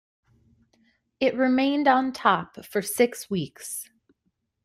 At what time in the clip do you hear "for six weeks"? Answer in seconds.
2.65-3.87